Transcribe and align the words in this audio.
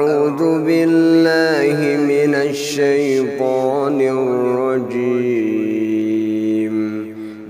أعوذ 0.00 0.64
بالله 0.64 1.78
من 2.12 2.32
الشيطان 2.34 4.00
الرجيم. 4.00 5.16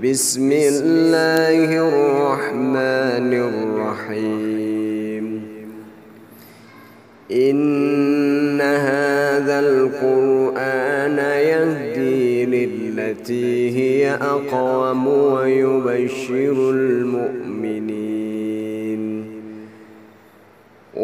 بسم 0.03 0.51
الله 0.51 1.87
الرحمن 1.87 3.31
الرحيم. 3.49 5.25
إن 7.31 8.61
هذا 8.61 9.59
القرآن 9.59 11.17
يهدي 11.51 12.45
للتي 12.45 13.51
هي 13.79 14.01
أقوم 14.15 15.07
ويبشر 15.07 16.55
المؤمنين. 16.69 18.40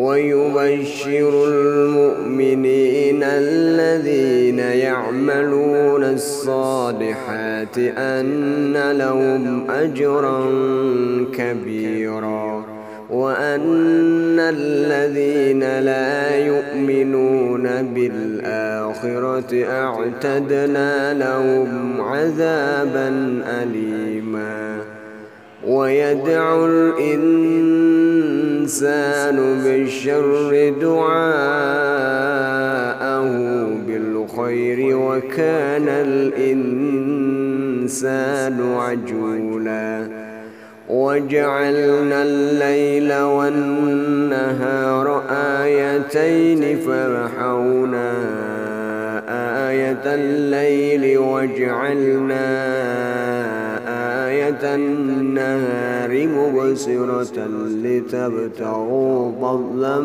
ويبشر 0.08 1.48
المؤمنين 1.48 3.24
الذين 3.24 4.60
يعملون 4.60 6.04
الصالحات 6.04 7.78
أن 7.78 8.92
لهم 8.92 9.72
أجرا 9.72 10.46
كبيرا 11.34 12.66
وأن 13.10 14.40
الذين 14.40 15.80
لا 15.80 16.38
يؤمنون 16.46 17.64
بالآخرة 17.94 19.66
أعتدنا 19.66 21.14
لهم 21.14 22.02
عذابا 22.02 23.08
أليما 23.64 24.78
ويدعو 25.68 26.66
الإنسان 26.66 27.77
بالشر 29.64 30.74
دعاءه 30.82 31.18
بالخير 33.88 34.98
وكان 34.98 35.88
الإنسان 35.90 37.18
عجولا. 38.78 40.08
وجعلنا 40.90 42.24
الليل 42.24 43.14
والنهار 43.14 45.08
آيتين 45.30 46.80
فرحونا 46.80 48.14
آية 49.70 50.06
الليل 50.06 51.18
وجعلنا 51.18 52.48
آية 54.28 54.64
النهار 54.76 56.12
مبصرة 56.28 57.38
لتبتغوا 57.84 59.32
فضلا 59.42 60.00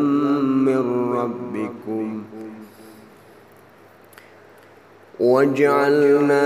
من 0.67 0.83
ربكم. 1.13 2.23
وجعلنا 5.19 6.45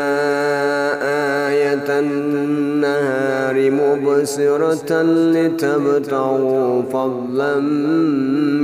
آية 1.48 2.00
النهار 2.00 3.72
مبصرة 3.72 4.92
لتبتغوا 5.36 6.82
فضلا 6.82 7.60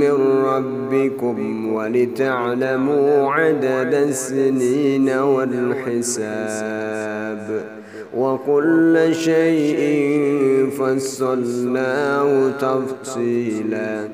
من 0.02 0.16
ربكم 0.44 1.72
ولتعلموا 1.74 3.32
عدد 3.32 3.94
السنين 3.94 5.08
والحساب. 5.08 6.44
وكل 8.16 9.14
شيء 9.14 9.80
فصلناه 10.78 12.50
تفصيلا. 12.50 14.08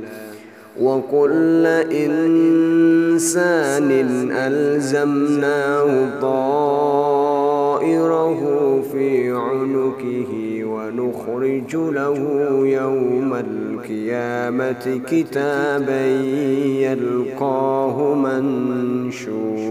وكل 0.80 1.66
إنسان 1.92 3.90
ألزمناه 4.32 6.20
طائره 6.20 7.20
في 8.92 9.30
عنقه 9.30 10.32
ونخرج 10.64 11.76
له 11.76 12.18
يوم 12.66 13.34
القيامة 13.34 15.00
كتابا 15.06 16.06
يلقاه 16.86 18.14
منشورا. 18.14 19.70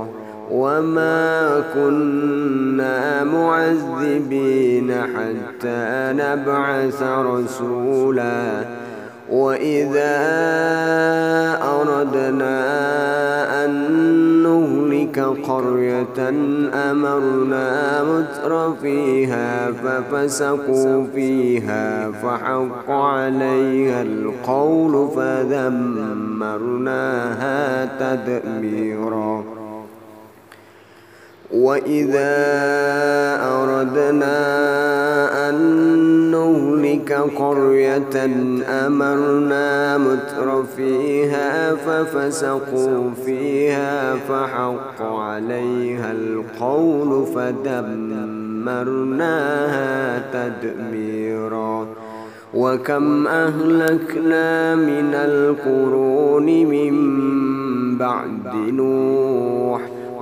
وما 0.51 1.63
كنا 1.73 3.23
معذبين 3.23 4.91
حتى 4.91 6.13
نبعث 6.13 7.03
رسولا 7.03 8.65
وإذا 9.29 10.17
أردنا 11.63 12.61
أن 13.65 13.71
نهلك 14.43 15.19
قرية 15.19 16.29
أمرنا 16.91 18.03
متر 18.03 18.73
فيها 18.81 19.71
ففسقوا 19.71 21.05
فيها 21.15 22.11
فحق 22.11 22.91
عليها 22.91 24.01
القول 24.01 25.09
فدمرناها 25.15 26.59
تدميرا 27.99 29.50
وإذا 31.53 32.37
أردنا 33.43 34.39
أن 35.49 35.55
نهلك 36.31 37.13
قرية 37.37 38.25
أمرنا 38.87 39.97
متر 39.97 40.63
فيها 40.77 41.75
ففسقوا 41.75 43.11
فيها 43.25 44.15
فحق 44.15 45.01
عليها 45.01 46.11
القول 46.11 47.25
فدمرناها 47.35 48.21
تدميرا 50.33 51.87
وكم 52.53 53.27
أهلكنا 53.27 54.75
من 54.75 55.13
القرون 55.13 56.45
من 56.45 56.91
بعد 57.97 58.55
نوح 58.55 60.00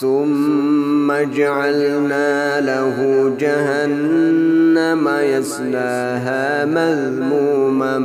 ثم 0.00 1.12
جعلنا 1.12 2.60
له 2.60 2.96
جهنم 3.40 5.08
يصلاها 5.08 6.64
مذموما 6.64 7.98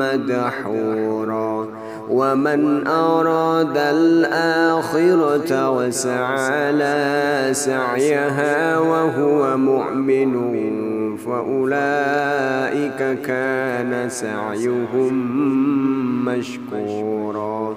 مدحورا. 0.00 1.68
ومن 2.10 2.86
أراد 2.86 3.76
الآخرة 3.76 5.70
وسعى 5.70 6.72
لا 6.72 7.52
سعيها 7.52 8.78
وهو 8.78 9.56
مؤمن 9.56 10.32
فأولئك 11.16 13.00
كان 13.22 14.08
سعيهم 14.08 15.14
مشكورا. 16.24 17.76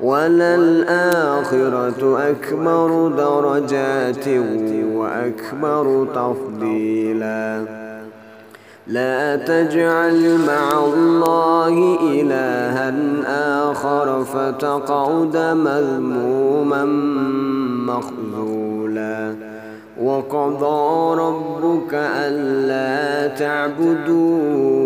وللآخرة 0.00 1.50
أكبر 2.30 3.08
درجات 3.08 4.28
وأكبر 4.94 6.06
تفضيلا. 6.14 7.64
لا 8.86 9.36
تجعل 9.36 10.38
مع 10.46 10.84
الله 10.94 11.98
إلها 12.02 12.94
آخر 13.70 14.24
فتقعد 14.24 15.36
مذموما 15.36 16.84
مخذولا. 17.86 19.34
وقضى 20.02 21.20
ربك 21.20 21.94
ألا 21.94 23.26
تعبدوا 23.34 24.85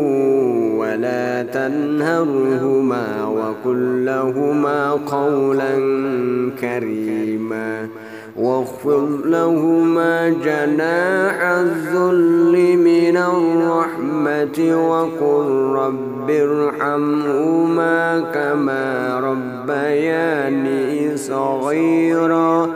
ولا 1.01 1.43
تنهرهما 1.43 3.25
وقل 3.25 4.05
لهما 4.05 4.91
قولا 4.91 5.73
كريما 6.61 7.87
واخفض 8.37 9.21
لهما 9.25 10.29
جناح 10.29 11.41
الذل 11.41 12.77
من 12.77 13.17
الرحمة 13.17 14.87
وقل 14.89 15.47
رب 15.75 16.29
ارحمهما 16.29 18.19
كما 18.33 19.19
ربياني 19.19 21.17
صغيرا 21.17 22.69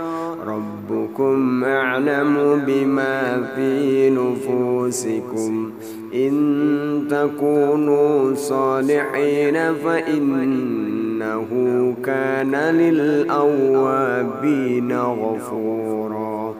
ربكم 0.47 1.63
أعلم 1.63 2.61
بما 2.67 3.43
في 3.55 4.09
نفوسكم 4.09 5.71
إن 6.15 6.33
تكونوا 7.11 8.35
صالحين 8.35 9.73
فإنه 9.73 11.49
كان 12.05 12.55
للأوابين 12.55 14.11
غفورا. 14.99 16.55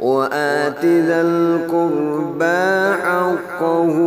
وآت 0.00 0.84
ذا 0.84 1.20
القربى 1.22 2.94
حقه 3.02 3.98